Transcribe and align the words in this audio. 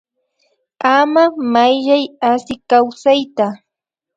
Ama 0.95 1.23
Mayllay 1.51 2.05
Asi 2.29 2.55
kawsayta 2.69 3.45